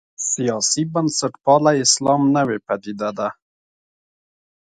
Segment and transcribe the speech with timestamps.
[0.31, 3.27] سیاسي بنسټپالی اسلام نوې پدیده ده.